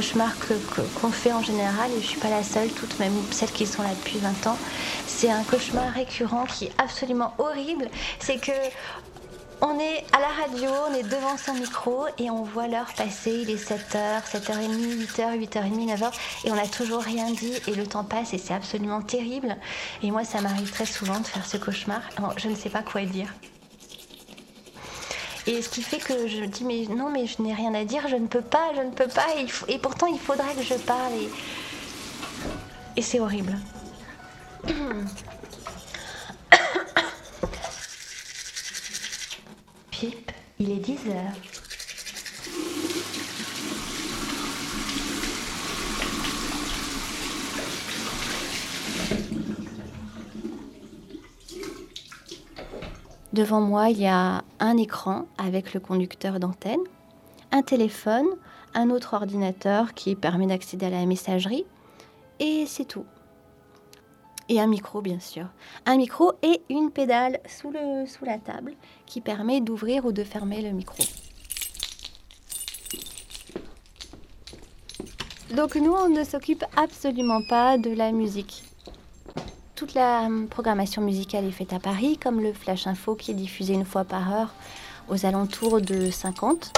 cauchemars 0.00 0.32
qu'on 0.98 1.10
fait 1.10 1.30
en 1.30 1.42
général, 1.42 1.90
et 1.90 2.00
je 2.00 2.06
suis 2.06 2.20
pas 2.20 2.30
la 2.30 2.42
seule, 2.42 2.70
toutes 2.70 2.98
même 2.98 3.12
celles 3.32 3.50
qui 3.50 3.66
sont 3.66 3.82
là 3.82 3.90
depuis 3.90 4.16
20 4.16 4.46
ans. 4.46 4.56
C'est 5.06 5.30
un 5.30 5.42
cauchemar 5.42 5.92
récurrent 5.92 6.46
qui 6.46 6.66
est 6.66 6.72
absolument 6.78 7.34
horrible. 7.36 7.86
C'est 8.18 8.40
que 8.40 8.52
on 9.60 9.78
est 9.78 10.02
à 10.16 10.20
la 10.20 10.28
radio, 10.42 10.70
on 10.88 10.94
est 10.94 11.02
devant 11.02 11.36
son 11.36 11.52
micro 11.52 12.06
et 12.16 12.30
on 12.30 12.44
voit 12.44 12.66
l'heure 12.66 12.90
passer. 12.96 13.42
Il 13.42 13.50
est 13.50 13.62
7h, 13.62 14.22
7h30, 14.32 15.06
8h, 15.06 15.38
8h30, 15.38 15.94
9h 15.94 16.10
et 16.46 16.50
on 16.50 16.56
n'a 16.56 16.66
toujours 16.66 17.02
rien 17.02 17.30
dit 17.30 17.52
et 17.66 17.74
le 17.74 17.86
temps 17.86 18.04
passe 18.04 18.32
et 18.32 18.38
c'est 18.38 18.54
absolument 18.54 19.02
terrible. 19.02 19.54
Et 20.02 20.10
moi, 20.10 20.24
ça 20.24 20.40
m'arrive 20.40 20.70
très 20.70 20.86
souvent 20.86 21.20
de 21.20 21.26
faire 21.26 21.44
ce 21.44 21.58
cauchemar. 21.58 22.00
je 22.38 22.48
ne 22.48 22.54
sais 22.54 22.70
pas 22.70 22.80
quoi 22.80 23.02
dire. 23.02 23.34
Et 25.46 25.62
ce 25.62 25.68
qui 25.68 25.82
fait 25.82 25.98
que 25.98 26.26
je 26.28 26.44
dis 26.44 26.64
mais 26.64 26.86
non 26.94 27.10
mais 27.10 27.26
je 27.26 27.40
n'ai 27.42 27.54
rien 27.54 27.74
à 27.74 27.84
dire, 27.84 28.06
je 28.08 28.16
ne 28.16 28.26
peux 28.26 28.42
pas, 28.42 28.72
je 28.76 28.82
ne 28.82 28.90
peux 28.90 29.08
pas 29.08 29.26
et, 29.68 29.78
pourtant 29.78 30.06
il 30.06 30.18
faudrait 30.18 30.54
que 30.54 30.62
je 30.62 30.74
parle 30.74 31.12
et, 31.14 31.30
et 32.96 33.02
c'est 33.02 33.20
horrible. 33.20 33.58
Pip, 39.90 40.32
il 40.58 40.70
est 40.70 40.76
10 40.76 40.98
heures. 41.08 41.32
Devant 53.32 53.60
moi, 53.60 53.90
il 53.90 54.00
y 54.00 54.06
a 54.06 54.42
un 54.58 54.76
écran 54.76 55.26
avec 55.38 55.72
le 55.72 55.80
conducteur 55.80 56.40
d'antenne, 56.40 56.80
un 57.52 57.62
téléphone, 57.62 58.26
un 58.74 58.90
autre 58.90 59.14
ordinateur 59.14 59.94
qui 59.94 60.14
permet 60.16 60.46
d'accéder 60.46 60.86
à 60.86 60.90
la 60.90 61.06
messagerie, 61.06 61.64
et 62.40 62.64
c'est 62.66 62.86
tout 62.86 63.04
et 64.50 64.60
un 64.60 64.66
micro 64.66 65.00
bien 65.00 65.20
sûr. 65.20 65.46
Un 65.86 65.96
micro 65.96 66.32
et 66.42 66.60
une 66.68 66.90
pédale 66.90 67.38
sous, 67.46 67.70
la 67.70 68.38
table 68.38 68.74
qui 69.06 69.20
permet 69.20 69.60
d'ouvrir 69.60 70.04
ou 70.04 70.12
de 70.12 70.24
fermer 70.24 70.60
le 70.60 70.72
micro. 70.72 71.02
Donc 75.54 75.76
nous, 75.76 75.92
on 75.92 76.08
ne 76.08 76.24
s'occupe 76.24 76.64
absolument 76.76 77.42
pas 77.42 77.78
de 77.78 77.90
la 77.90 78.12
musique. 78.12 78.69
Toute 79.80 79.94
la 79.94 80.28
programmation 80.50 81.00
musicale 81.00 81.46
est 81.46 81.52
faite 81.52 81.72
à 81.72 81.78
Paris, 81.80 82.18
comme 82.22 82.42
le 82.42 82.52
Flash 82.52 82.86
Info 82.86 83.14
qui 83.14 83.30
est 83.30 83.34
diffusé 83.34 83.72
une 83.72 83.86
fois 83.86 84.04
par 84.04 84.30
heure 84.30 84.52
aux 85.08 85.24
alentours 85.24 85.80
de 85.80 86.10
50. 86.10 86.70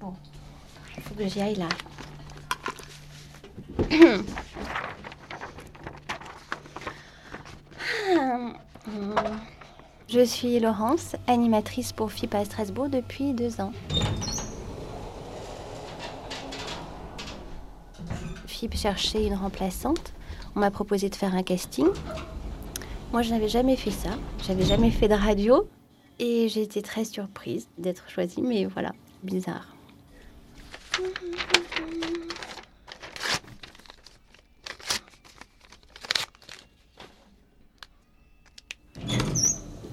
Bon, 0.00 0.12
il 0.96 1.02
faut 1.04 1.14
que 1.14 1.28
j'y 1.28 1.40
aille 1.40 1.54
là. 1.54 1.68
Je 10.08 10.24
suis 10.24 10.58
Laurence, 10.58 11.14
animatrice 11.28 11.92
pour 11.92 12.10
FIP 12.10 12.34
à 12.34 12.44
Strasbourg 12.44 12.88
depuis 12.88 13.34
deux 13.34 13.60
ans. 13.60 13.72
FIP 18.62 18.76
cherchait 18.76 19.26
une 19.26 19.34
remplaçante. 19.34 20.12
On 20.54 20.60
m'a 20.60 20.70
proposé 20.70 21.08
de 21.08 21.16
faire 21.16 21.34
un 21.34 21.42
casting. 21.42 21.88
Moi, 23.12 23.22
je 23.22 23.30
n'avais 23.30 23.48
jamais 23.48 23.74
fait 23.74 23.90
ça. 23.90 24.10
J'avais 24.46 24.64
jamais 24.64 24.92
fait 24.92 25.08
de 25.08 25.14
radio. 25.14 25.68
Et 26.20 26.48
j'ai 26.48 26.62
été 26.62 26.80
très 26.80 27.04
surprise 27.04 27.66
d'être 27.76 28.08
choisie, 28.08 28.40
mais 28.40 28.66
voilà, 28.66 28.92
bizarre. 29.24 29.66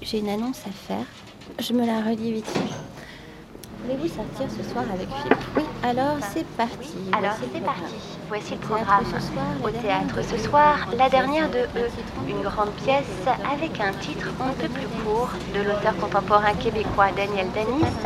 j'ai 0.00 0.18
une 0.18 0.28
annonce 0.28 0.60
à 0.66 0.70
faire. 0.70 1.06
Je 1.60 1.72
me 1.72 1.86
la 1.86 2.02
relis 2.02 2.32
vite 2.32 2.46
fait. 2.46 2.89
Voulez-vous 3.82 4.08
sortir 4.08 4.46
ce 4.50 4.62
soir 4.70 4.84
avec 4.92 5.08
Philippe? 5.08 5.38
Oui, 5.56 5.62
alors 5.82 6.16
c'est 6.32 6.46
parti. 6.56 6.96
Alors 7.16 7.32
c'est 7.40 7.60
parti. 7.60 7.94
Voici 8.28 8.52
le 8.52 8.60
programme. 8.60 9.04
Au 9.64 9.70
théâtre 9.70 10.22
ce 10.22 10.36
soir, 10.36 10.86
la 10.96 11.08
dernière 11.08 11.48
de 11.50 11.60
E, 11.76 11.88
une 12.28 12.42
grande 12.42 12.72
pièce 12.84 13.06
avec 13.50 13.80
un 13.80 13.92
titre 13.94 14.28
un 14.40 14.52
peu 14.52 14.68
plus 14.68 14.86
court 15.02 15.30
de 15.54 15.60
l'auteur 15.62 15.96
contemporain 15.96 16.52
québécois 16.54 17.08
Daniel 17.16 17.48
Danis 17.54 17.96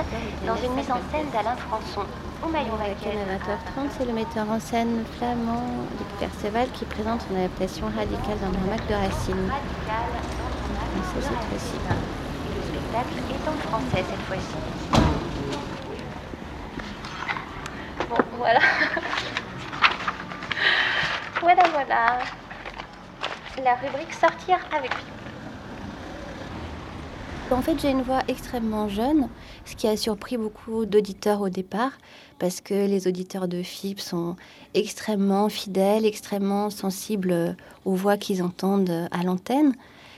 dans 0.47 0.57
une 0.57 0.75
mise 0.75 0.91
en 0.91 1.01
scène 1.11 1.29
d'Alain 1.33 1.57
Françon. 1.57 2.07
Au 2.45 2.49
maillon 2.49 2.75
à 2.75 2.89
20h30, 2.89 3.91
c'est 3.99 4.07
le 4.07 4.13
metteur 4.13 4.49
en 4.49 4.61
scène 4.61 5.05
flamand 5.17 5.67
Luc 5.99 6.09
Perceval 6.21 6.69
qui 6.73 6.85
présente 6.85 7.23
une 7.31 7.39
adaptation 7.39 7.87
radicale 7.87 8.39
d'un 8.41 8.51
dramaque 8.51 8.87
de 8.89 8.95
Racine. 8.95 9.51
Le 11.17 11.23
spectacle 12.63 13.17
est 13.31 13.49
en 13.49 13.57
français 13.69 14.05
cette 14.09 14.25
fois-ci. 14.27 15.24
Voilà. 18.39 18.61
voilà, 21.41 21.63
voilà. 21.73 22.19
La 23.63 23.75
rubrique 23.77 24.13
sortir 24.13 24.59
avec 24.77 24.91
En 27.51 27.63
fait, 27.63 27.79
j'ai 27.81 27.91
une 27.91 28.03
voix 28.03 28.21
extrêmement 28.29 28.89
jeune, 28.89 29.29
ce 29.65 29.77
qui 29.77 29.87
a 29.87 29.97
surpris 29.97 30.37
beaucoup 30.37 30.87
d'auditeurs 30.87 31.41
au 31.41 31.49
départ, 31.49 31.93
parce 32.39 32.61
que 32.61 32.75
les 32.75 33.07
auditeurs 33.07 33.49
de 33.49 33.63
FIP 33.63 34.01
sont 34.01 34.37
extrêmement 34.75 35.49
fidèles, 35.49 36.05
extrêmement 36.05 36.71
sensibles 36.71 37.57
aux 37.85 37.95
voix 37.95 38.17
qu'ils 38.17 38.43
entendent 38.43 39.09
à 39.11 39.23
l'antenne 39.23 39.75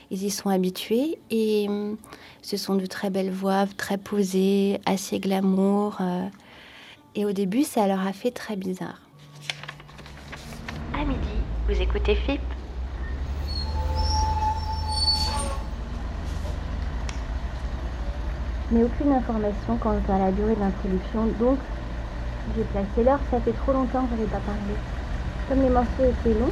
ils 0.09 0.23
y 0.23 0.29
sont 0.29 0.49
habitués 0.49 1.19
et 1.29 1.67
hum, 1.67 1.97
ce 2.41 2.57
sont 2.57 2.75
de 2.75 2.85
très 2.85 3.09
belles 3.09 3.31
voix, 3.31 3.65
très 3.77 3.97
posées, 3.97 4.79
assez 4.85 5.19
glamour. 5.19 5.97
Euh, 6.01 6.27
et 7.17 7.25
au 7.25 7.31
début, 7.31 7.63
ça 7.63 7.87
leur 7.87 8.05
a 8.05 8.13
fait 8.13 8.29
très 8.29 8.55
bizarre. 8.55 9.01
À 10.93 11.03
midi, 11.03 11.19
vous 11.67 11.81
écoutez 11.81 12.13
FIP 12.13 12.39
Mais 18.69 18.83
aucune 18.83 19.13
information 19.13 19.77
quant 19.77 19.97
à 20.09 20.19
la 20.19 20.31
durée 20.31 20.53
de 20.53 20.59
l'introduction, 20.59 21.25
donc 21.39 21.57
j'ai 22.55 22.63
placé 22.65 23.03
l'heure, 23.03 23.19
ça 23.31 23.39
fait 23.39 23.53
trop 23.53 23.71
longtemps 23.71 24.03
que 24.03 24.11
je 24.11 24.21
n'avais 24.21 24.31
pas 24.31 24.39
parlé. 24.39 24.75
Comme 25.49 25.61
les 25.63 25.69
morceaux 25.69 26.03
étaient 26.03 26.37
longs, 26.37 26.49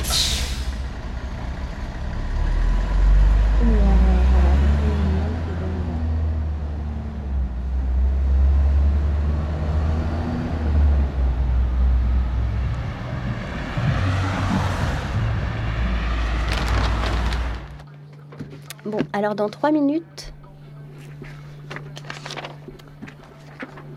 Bon, 18.85 18.99
alors 19.13 19.33
dans 19.33 19.49
trois 19.49 19.71
minutes, 19.71 20.31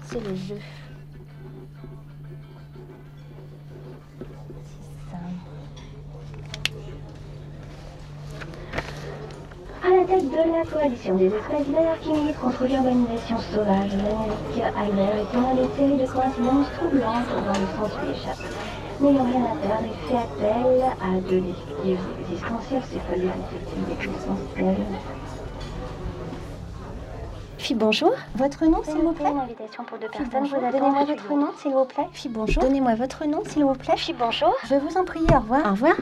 c'est 0.06 0.20
le 0.20 0.34
jeu. 0.34 0.56
À 9.84 9.90
la 9.90 10.04
tête 10.04 10.30
de 10.30 10.36
la 10.36 10.64
coalition 10.64 11.16
des 11.16 11.26
espaces 11.26 11.66
verts 11.66 12.00
qui 12.00 12.12
militent 12.12 12.40
contre 12.40 12.64
l'urbanisation 12.64 13.38
sauvage, 13.38 13.90
l'Amérique 13.92 14.74
Albert 14.74 15.16
est 15.16 15.36
une 15.36 15.56
des 15.56 15.76
séries 15.76 15.98
de 15.98 16.06
coïncidences 16.10 16.72
troublantes 16.78 17.28
dans 17.28 17.52
le 17.52 17.66
sens 17.76 17.92
où 17.92 18.10
échappe. 18.10 18.87
N'ayant 19.00 19.24
rien 19.24 19.44
à 19.44 19.54
perdre, 19.56 19.84
il 19.84 20.08
fait 20.08 20.16
appel 20.16 20.82
à 21.00 21.20
deux 21.20 21.40
dispositifs 21.40 22.00
existentiels, 22.20 22.82
c'est 22.90 23.02
pas 23.02 23.14
des 23.14 23.92
existentiels. 23.92 24.76
Fille, 27.58 27.76
bonjour. 27.76 28.12
Votre 28.34 28.64
nom, 28.66 28.82
s'il 28.82 28.96
vous 28.96 29.12
plaît? 29.12 29.30
Une 29.30 29.38
invitation 29.38 29.84
pour 29.84 29.98
deux 29.98 30.08
personnes. 30.08 30.46
Vous 30.46 30.60
Donnez-moi 30.60 31.04
votre 31.04 31.32
nom, 31.34 31.48
s'il 31.60 31.72
vous 31.72 31.84
plaît. 31.84 32.08
Fille, 32.12 32.30
bonjour. 32.30 32.62
Donnez-moi 32.62 32.94
votre 32.96 33.24
nom, 33.26 33.42
s'il 33.46 33.64
vous 33.64 33.74
plaît. 33.74 33.96
Fille, 33.96 34.16
bonjour. 34.18 34.54
Je 34.68 34.74
vous 34.74 34.96
en 34.96 35.04
prie, 35.04 35.20
au 35.32 35.38
revoir. 35.40 35.66
Au 35.66 35.70
revoir. 35.70 35.94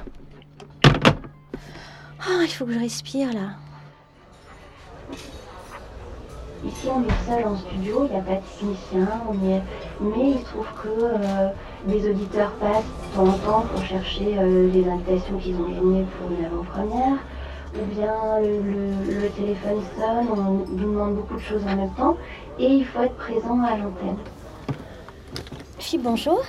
Oh, 2.29 2.41
il 2.43 2.49
faut 2.49 2.65
que 2.65 2.73
je 2.73 2.79
respire 2.79 3.33
là. 3.33 3.57
Ici, 6.65 6.89
on 6.89 7.03
est 7.03 7.27
seul 7.29 7.47
en 7.47 7.57
studio, 7.57 8.07
il 8.07 8.13
n'y 8.13 8.19
a 8.19 8.23
pas 8.23 8.35
de 8.35 8.41
technicien, 8.41 9.09
mais 10.01 10.31
il 10.31 10.39
se 10.39 10.45
trouve 10.47 10.67
que 10.83 10.89
euh, 10.89 11.49
les 11.87 12.11
auditeurs 12.11 12.53
passent 12.55 12.85
de 12.85 13.15
temps 13.15 13.29
en 13.29 13.39
temps 13.39 13.61
pour 13.73 13.83
chercher 13.85 14.39
euh, 14.39 14.69
les 14.71 14.89
invitations 14.89 15.39
qu'ils 15.39 15.57
ont 15.57 15.69
gagnées 15.69 16.07
pour 16.19 16.31
une 16.31 16.45
avant-première, 16.45 17.19
ou 17.75 17.85
bien 17.95 18.41
le, 18.41 19.21
le 19.21 19.29
téléphone 19.31 19.83
sonne, 19.97 20.29
on 20.31 20.75
lui 20.75 20.85
demande 20.85 21.17
beaucoup 21.17 21.35
de 21.35 21.41
choses 21.41 21.63
en 21.65 21.77
même 21.77 21.95
temps, 21.95 22.17
et 22.59 22.67
il 22.67 22.85
faut 22.85 23.03
être 23.03 23.17
présent 23.17 23.63
à 23.63 23.77
l'antenne. 23.77 24.19
Fille, 25.79 25.99
bonjour. 25.99 26.43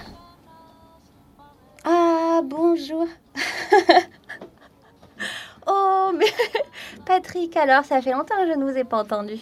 Ah, 1.83 2.41
bonjour. 2.43 3.05
oh, 5.67 6.11
mais 6.17 6.25
Patrick, 7.05 7.55
alors, 7.55 7.85
ça 7.85 8.01
fait 8.01 8.11
longtemps 8.11 8.35
que 8.35 8.47
je 8.47 8.57
ne 8.57 8.69
vous 8.69 8.77
ai 8.77 8.83
pas 8.83 9.01
entendu. 9.01 9.37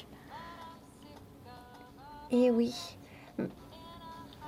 Eh 2.31 2.51
oui. 2.51 2.73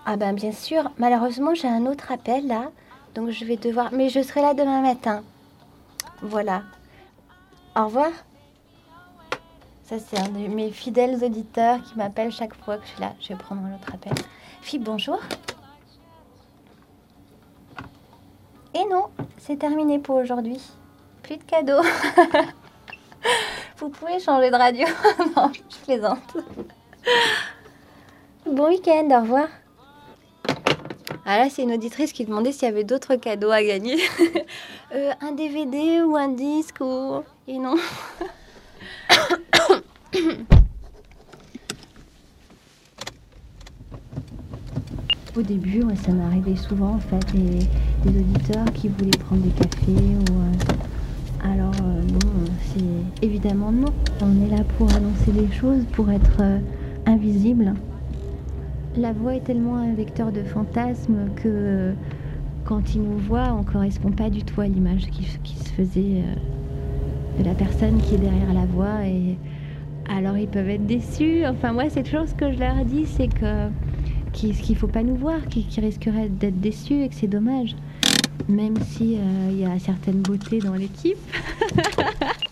Ah 0.09 0.15
ben 0.15 0.33
bien 0.33 0.53
sûr, 0.53 0.89
malheureusement 0.97 1.53
j'ai 1.53 1.67
un 1.67 1.85
autre 1.85 2.13
appel 2.13 2.47
là, 2.47 2.71
donc 3.13 3.29
je 3.29 3.43
vais 3.43 3.57
devoir... 3.57 3.89
Mais 3.91 4.07
je 4.07 4.23
serai 4.23 4.41
là 4.41 4.53
demain 4.53 4.79
matin. 4.79 5.21
Voilà. 6.21 6.63
Au 7.75 7.87
revoir. 7.87 8.11
Ça 9.83 9.99
c'est 9.99 10.17
un 10.17 10.29
de 10.29 10.47
mes 10.47 10.71
fidèles 10.71 11.21
auditeurs 11.21 11.83
qui 11.83 11.97
m'appelle 11.97 12.31
chaque 12.31 12.53
fois 12.55 12.77
que 12.77 12.85
je 12.85 12.91
suis 12.91 13.01
là. 13.01 13.15
Je 13.19 13.27
vais 13.27 13.35
prendre 13.35 13.65
un 13.65 13.75
autre 13.75 13.93
appel. 13.93 14.13
Fille, 14.61 14.79
bonjour. 14.79 15.19
Et 18.75 18.85
non, 18.89 19.07
c'est 19.39 19.57
terminé 19.57 19.99
pour 19.99 20.15
aujourd'hui. 20.15 20.61
Plus 21.21 21.35
de 21.35 21.43
cadeaux. 21.43 21.83
Vous 23.77 23.89
pouvez 23.89 24.21
changer 24.21 24.51
de 24.51 24.55
radio. 24.55 24.87
non, 25.35 25.51
je 25.51 25.83
plaisante. 25.83 26.37
Bon 28.45 28.69
week-end, 28.69 29.09
au 29.11 29.21
revoir. 29.21 29.49
Ah 31.29 31.39
là, 31.39 31.49
c'est 31.49 31.63
une 31.63 31.73
auditrice 31.73 32.13
qui 32.13 32.23
demandait 32.23 32.53
s'il 32.53 32.69
y 32.69 32.71
avait 32.71 32.85
d'autres 32.85 33.15
cadeaux 33.15 33.51
à 33.51 33.61
gagner. 33.61 33.97
Euh, 34.95 35.11
un 35.19 35.33
DVD 35.33 36.01
ou 36.01 36.15
un 36.15 36.29
disque 36.29 36.79
ou... 36.79 37.21
Et 37.45 37.59
non. 37.59 37.75
Au 45.35 45.41
début, 45.41 45.83
ça 46.05 46.13
m'arrivait 46.13 46.55
souvent 46.55 46.93
en 46.93 46.99
fait, 46.99 47.19
des, 47.33 47.67
auditeurs 48.07 48.63
qui 48.73 48.87
voulaient 48.87 49.17
prendre 49.25 49.41
des 49.41 49.49
cafés. 49.49 49.89
Euh, 49.89 50.53
alors 51.43 51.75
euh, 51.83 52.01
non, 52.01 52.45
c'est 52.73 53.25
évidemment 53.25 53.73
non. 53.73 53.91
On 54.21 54.45
est 54.45 54.51
là 54.55 54.63
pour 54.77 54.89
annoncer 54.93 55.33
des 55.33 55.51
choses, 55.53 55.83
pour 55.91 56.09
être 56.09 56.41
invisible. 57.05 57.73
La 58.97 59.13
voix 59.13 59.35
est 59.35 59.43
tellement 59.43 59.75
un 59.75 59.93
vecteur 59.93 60.31
de 60.31 60.41
fantasme 60.41 61.29
que 61.35 61.93
quand 62.65 62.95
il 62.95 63.03
nous 63.03 63.19
voit, 63.19 63.53
on 63.53 63.59
ne 63.59 63.63
correspond 63.63 64.09
pas 64.09 64.31
du 64.31 64.41
tout 64.41 64.59
à 64.59 64.65
l'image 64.65 65.05
qui, 65.11 65.23
se 65.23 65.69
faisait 65.69 66.23
euh, 66.23 67.39
de 67.39 67.45
la 67.45 67.53
personne 67.53 68.01
qui 68.01 68.15
est 68.15 68.17
derrière 68.17 68.51
la 68.53 68.65
voix. 68.65 69.05
Et 69.05 69.37
alors 70.09 70.35
ils 70.35 70.47
peuvent 70.47 70.69
être 70.69 70.87
déçus. 70.87 71.45
Enfin 71.45 71.73
moi, 71.73 71.91
cette 71.91 72.09
chose 72.09 72.33
que 72.33 72.51
je 72.51 72.57
leur 72.57 72.83
dis, 72.85 73.05
c'est 73.05 73.29
qu'il 74.33 74.49
ne 74.49 74.75
faut 74.75 74.87
pas 74.87 75.03
nous 75.03 75.15
voir, 75.15 75.45
qu'ils 75.47 75.67
risqueraient 75.79 76.29
d'être 76.29 76.59
déçus 76.59 77.03
et 77.03 77.09
que 77.09 77.15
c'est 77.15 77.27
dommage. 77.27 77.75
Même 78.49 78.77
s'il 78.77 79.19
euh, 79.19 79.51
y 79.51 79.65
a 79.65 79.77
certaines 79.77 80.21
beautés 80.21 80.57
dans 80.57 80.73
l'équipe. 80.73 81.17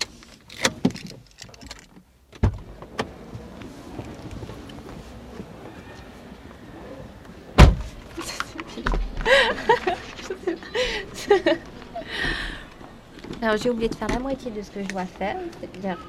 Alors 13.45 13.57
j'ai 13.61 13.69
oublié 13.69 13.89
de 13.89 13.93
faire 13.93 14.07
la 14.07 14.17
moitié 14.17 14.49
de 14.49 14.59
ce 14.63 14.71
que 14.71 14.81
je 14.81 14.87
dois 14.87 15.05
faire, 15.05 15.37
c'est-à-dire 15.61 15.99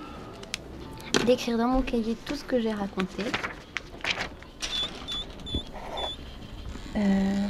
d'écrire 1.26 1.58
dans 1.58 1.68
mon 1.68 1.82
cahier 1.82 2.16
tout 2.24 2.34
ce 2.34 2.42
que 2.42 2.58
j'ai 2.58 2.72
raconté. 2.72 3.24
Euh, 6.96 7.46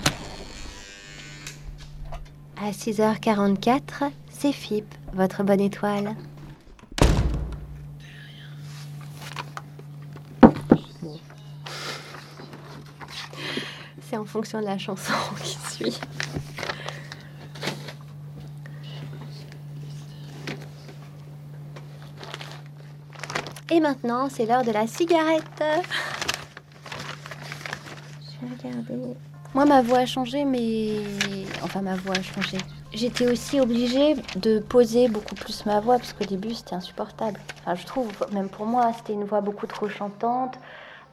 à 2.61 2.73
6h44, 2.73 4.11
c'est 4.29 4.50
FIP, 4.50 4.93
votre 5.12 5.44
bonne 5.44 5.61
étoile. 5.61 6.17
C'est 14.00 14.17
en 14.17 14.25
fonction 14.25 14.59
de 14.61 14.65
la 14.65 14.79
chanson 14.79 15.12
qui 15.44 15.56
suit. 15.71 16.00
Et 23.76 23.81
maintenant, 23.81 24.31
c'est 24.31 24.46
l'heure 24.46 24.64
de 24.64 24.70
la 24.70 24.87
cigarette. 24.87 25.62
Je 28.40 28.46
vais. 28.46 29.17
Moi, 29.52 29.67
ma 29.67 29.82
voix 29.82 29.99
a 29.99 30.06
changé, 30.06 30.46
mais. 30.46 30.96
Enfin, 31.62 31.82
ma 31.82 31.94
voix 31.94 32.14
a 32.17 32.23
changé. 32.23 32.56
J'étais 32.94 33.31
aussi 33.31 33.61
obligée 33.61 34.14
de 34.37 34.61
poser 34.61 35.08
beaucoup 35.08 35.34
plus 35.34 35.67
ma 35.67 35.81
voix, 35.81 35.99
parce 35.99 36.14
qu'au 36.14 36.25
début, 36.25 36.55
c'était 36.55 36.75
insupportable. 36.75 37.38
Enfin, 37.61 37.75
je 37.75 37.84
trouve, 37.84 38.08
même 38.32 38.49
pour 38.49 38.64
moi, 38.64 38.94
c'était 38.96 39.12
une 39.12 39.25
voix 39.25 39.43
beaucoup 39.43 39.67
trop 39.67 39.90
chantante, 39.90 40.58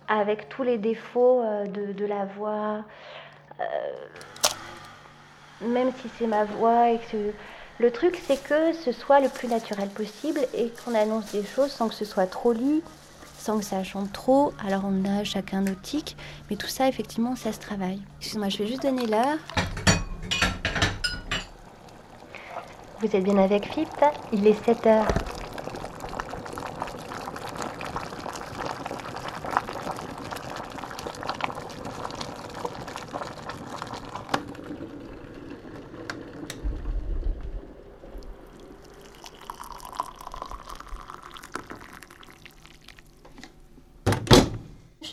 avec 0.07 0.47
tous 0.47 0.63
les 0.63 0.77
défauts 0.77 1.41
euh, 1.41 1.65
de, 1.65 2.05
la 2.05 2.23
voix. 2.23 2.85
Euh, 3.59 3.65
même 5.67 5.91
si 6.01 6.09
c'est 6.17 6.27
ma 6.27 6.45
voix 6.45 6.91
et 6.91 6.99
que 7.11 7.33
le 7.79 7.91
truc, 7.91 8.21
c'est 8.27 8.41
que 8.41 8.73
ce 8.73 8.91
soit 8.91 9.19
le 9.19 9.29
plus 9.29 9.47
naturel 9.47 9.89
possible 9.89 10.39
et 10.53 10.71
qu'on 10.83 10.93
annonce 10.93 11.31
des 11.31 11.43
choses 11.43 11.71
sans 11.71 11.89
que 11.89 11.95
ce 11.95 12.05
soit 12.05 12.27
trop 12.27 12.53
lu, 12.53 12.81
sans 13.39 13.57
que 13.57 13.65
ça 13.65 13.83
chante 13.83 14.13
trop. 14.13 14.53
Alors 14.65 14.83
on 14.85 15.05
a 15.05 15.23
chacun 15.23 15.61
nos 15.61 15.75
tics, 15.75 16.15
mais 16.49 16.55
tout 16.55 16.67
ça, 16.67 16.87
effectivement, 16.87 17.35
ça 17.35 17.51
se 17.51 17.59
travaille. 17.59 18.01
Excuse-moi, 18.19 18.49
je 18.49 18.57
vais 18.59 18.67
juste 18.67 18.83
donner 18.83 19.07
l'heure. 19.07 19.37
Vous 22.99 23.07
êtes 23.13 23.23
bien 23.23 23.37
avec 23.37 23.65
FIP 23.65 23.89
Il 24.31 24.47
est 24.47 24.65
7 24.65 24.85
heures. 24.85 25.07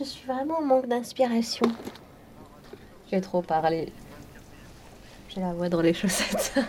Je 0.01 0.05
suis 0.05 0.27
vraiment 0.27 0.59
en 0.59 0.63
manque 0.63 0.89
d'inspiration. 0.89 1.67
J'ai 3.11 3.21
trop 3.21 3.43
parlé. 3.43 3.93
J'ai 5.29 5.41
la 5.41 5.53
voix 5.53 5.69
dans 5.69 5.83
les 5.83 5.93
chaussettes. 5.93 6.55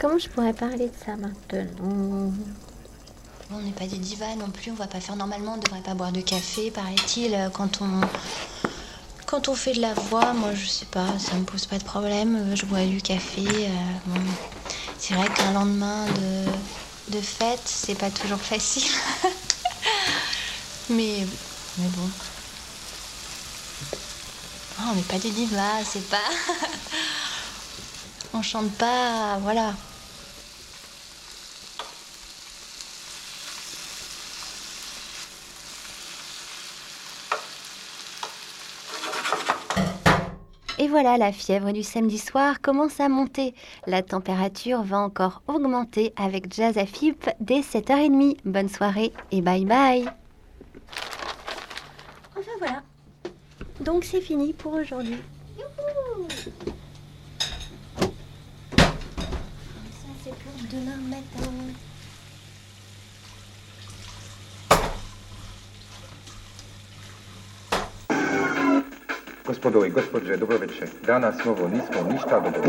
Comment 0.00 0.18
je 0.18 0.28
pourrais 0.28 0.52
parler 0.52 0.88
de 0.88 0.94
ça 1.04 1.16
maintenant? 1.16 2.32
On 3.52 3.60
n'est 3.60 3.70
pas 3.70 3.86
des 3.86 3.98
divas 3.98 4.34
non 4.34 4.50
plus, 4.50 4.72
on 4.72 4.74
va 4.74 4.88
pas 4.88 5.00
faire 5.00 5.14
normalement, 5.14 5.52
on 5.52 5.56
ne 5.58 5.62
devrait 5.62 5.80
pas 5.80 5.94
boire 5.94 6.10
de 6.10 6.20
café, 6.20 6.72
paraît-il, 6.72 7.50
quand 7.52 7.80
on 7.80 8.00
quand 9.26 9.48
on 9.48 9.54
fait 9.54 9.74
de 9.74 9.80
la 9.80 9.94
voix, 9.94 10.32
moi 10.34 10.54
je 10.54 10.66
sais 10.66 10.86
pas, 10.86 11.18
ça 11.18 11.36
me 11.36 11.44
pose 11.44 11.66
pas 11.66 11.78
de 11.78 11.84
problème, 11.84 12.54
je 12.54 12.66
bois 12.66 12.84
du 12.84 13.00
café. 13.00 13.44
Euh, 13.46 14.18
c'est 14.98 15.14
vrai 15.14 15.28
qu'un 15.28 15.52
lendemain 15.52 16.06
de, 16.06 17.16
de 17.16 17.20
fête, 17.20 17.62
c'est 17.64 17.98
pas 17.98 18.10
toujours 18.10 18.40
facile. 18.40 18.90
Mais, 20.88 21.26
mais 21.78 21.88
bon. 21.88 22.08
Oh, 24.78 24.82
on 24.90 24.94
n'est 24.94 25.02
pas 25.02 25.18
des 25.18 25.30
divas, 25.30 25.84
c'est 25.84 26.08
pas. 26.08 26.16
on 28.34 28.42
chante 28.42 28.70
pas, 28.72 29.38
voilà. 29.42 29.74
Et 40.78 40.88
voilà, 40.88 41.16
la 41.16 41.32
fièvre 41.32 41.72
du 41.72 41.82
samedi 41.82 42.18
soir 42.18 42.60
commence 42.60 43.00
à 43.00 43.08
monter. 43.08 43.54
La 43.86 44.02
température 44.02 44.82
va 44.82 44.98
encore 44.98 45.42
augmenter 45.48 46.12
avec 46.16 46.54
Jazz 46.54 46.78
à 46.78 46.86
Fip 46.86 47.28
dès 47.40 47.60
7h30. 47.60 48.36
Bonne 48.44 48.68
soirée 48.68 49.12
et 49.32 49.40
bye 49.40 49.64
bye 49.64 50.06
Enfin 52.38 52.56
voilà. 52.58 52.82
Donc 53.80 54.04
c'est 54.04 54.20
fini 54.20 54.52
pour 54.52 54.72
aujourd'hui. 54.72 55.18
Ça 59.90 60.08
c'est 60.24 60.34
pour 60.34 60.52
demain 60.72 60.96
matin. 61.08 61.52
Gospodo 69.46 69.84
i 69.84 69.90
gospođe, 69.90 70.36
dobro 70.36 70.58
večer. 70.58 70.88
Danas 71.06 71.44
novo 71.44 71.68
nismo 71.68 72.12
ništa 72.12 72.40
dobro. 72.40 72.62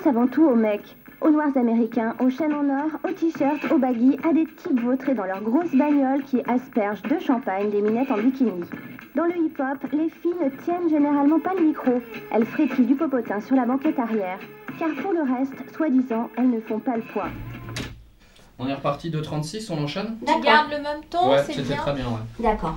Pense 0.00 0.06
avant 0.06 0.26
tout 0.26 0.44
aux 0.44 0.54
mecs, 0.54 0.96
aux 1.20 1.30
noirs 1.30 1.56
américains, 1.56 2.14
aux 2.20 2.30
chaînes 2.30 2.54
en 2.54 2.68
or, 2.68 2.90
aux 3.04 3.12
t-shirts, 3.12 3.70
aux 3.72 3.78
baggy, 3.78 4.18
à 4.28 4.32
des 4.32 4.46
types 4.46 4.80
vautrés 4.80 5.14
dans 5.14 5.24
leurs 5.24 5.42
grosses 5.42 5.74
bagnoles 5.74 6.22
qui 6.24 6.40
aspergent 6.46 7.02
de 7.02 7.18
champagne 7.18 7.70
des 7.70 7.82
minettes 7.82 8.10
en 8.10 8.18
bikini. 8.18 8.64
Dans 9.14 9.24
le 9.24 9.36
hip-hop, 9.36 9.78
les 9.92 10.08
filles 10.08 10.34
ne 10.42 10.48
tiennent 10.62 10.88
généralement 10.88 11.40
pas 11.40 11.54
le 11.54 11.66
micro. 11.66 12.00
Elles 12.32 12.46
frétillent 12.46 12.86
du 12.86 12.94
popotin 12.94 13.40
sur 13.40 13.56
la 13.56 13.66
banquette 13.66 13.98
arrière. 13.98 14.38
Car 14.78 14.88
pour 15.02 15.12
le 15.12 15.22
reste, 15.22 15.74
soi-disant, 15.76 16.30
elles 16.38 16.50
ne 16.50 16.60
font 16.60 16.78
pas 16.78 16.96
le 16.96 17.02
poids. 17.02 17.28
On 18.58 18.68
est 18.68 18.74
reparti 18.74 19.10
de 19.10 19.20
36, 19.20 19.70
on 19.70 19.82
enchaîne? 19.84 20.16
Tu 20.26 20.40
gardes 20.40 20.70
le 20.70 20.82
même 20.82 21.00
ton, 21.08 21.30
Ouais, 21.30 21.38
c'est 21.44 21.52
c'était 21.54 21.68
bien. 21.68 21.76
très 21.76 21.94
bien, 21.94 22.06
ouais. 22.06 22.20
D'accord. 22.38 22.76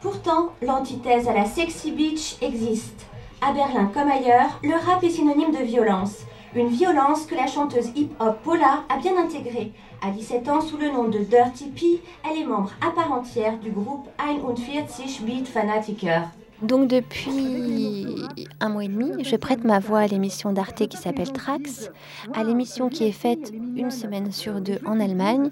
Pourtant, 0.00 0.52
l'antithèse 0.62 1.28
à 1.28 1.34
la 1.34 1.44
sexy 1.44 1.92
beach 1.92 2.36
existe. 2.40 3.06
À 3.42 3.52
Berlin 3.52 3.90
comme 3.92 4.08
ailleurs, 4.08 4.58
le 4.62 4.74
rap 4.74 5.04
est 5.04 5.10
synonyme 5.10 5.52
de 5.52 5.62
violence. 5.62 6.24
Une 6.54 6.68
violence 6.68 7.26
que 7.26 7.34
la 7.34 7.46
chanteuse 7.46 7.90
hip-hop 7.94 8.38
Paula 8.42 8.84
a 8.88 8.96
bien 8.98 9.16
intégrée. 9.18 9.72
À 10.02 10.10
17 10.10 10.48
ans, 10.48 10.60
sous 10.62 10.78
le 10.78 10.88
nom 10.88 11.04
de 11.04 11.18
Dirty 11.18 11.66
P, 11.66 12.02
elle 12.24 12.40
est 12.40 12.46
membre 12.46 12.72
à 12.80 12.90
part 12.90 13.12
entière 13.12 13.58
du 13.58 13.70
groupe 13.70 14.08
41 14.18 14.86
Beat 15.26 15.48
Fanatiker. 15.48 16.22
Donc 16.62 16.88
depuis 16.88 18.24
un 18.60 18.70
mois 18.70 18.84
et 18.84 18.88
demi, 18.88 19.22
je 19.22 19.36
prête 19.36 19.64
ma 19.64 19.80
voix 19.80 19.98
à 20.00 20.06
l'émission 20.06 20.52
d'Arte 20.52 20.88
qui 20.88 20.96
s'appelle 20.96 21.30
Trax, 21.30 21.90
à 22.32 22.42
l'émission 22.42 22.88
qui 22.88 23.04
est 23.04 23.12
faite 23.12 23.52
une 23.52 23.90
semaine 23.90 24.32
sur 24.32 24.62
deux 24.62 24.78
en 24.86 24.98
Allemagne 24.98 25.50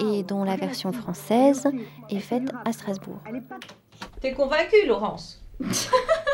et 0.00 0.22
dont 0.22 0.42
la 0.42 0.56
version 0.56 0.92
française 0.92 1.68
est 2.08 2.20
faite 2.20 2.50
à 2.64 2.72
Strasbourg. 2.72 3.18
T'es 4.22 4.32
convaincue, 4.32 4.86
Laurence? 4.86 5.42